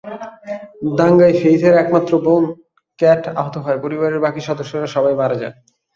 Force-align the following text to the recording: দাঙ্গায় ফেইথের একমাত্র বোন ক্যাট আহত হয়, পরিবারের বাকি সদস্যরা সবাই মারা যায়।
দাঙ্গায় 0.99 1.35
ফেইথের 1.39 1.75
একমাত্র 1.77 2.11
বোন 2.25 2.43
ক্যাট 2.99 3.23
আহত 3.33 3.55
হয়, 3.57 3.79
পরিবারের 3.83 4.23
বাকি 4.25 4.41
সদস্যরা 4.41 4.87
সবাই 4.95 5.13
মারা 5.15 5.35
যায়। 5.41 5.55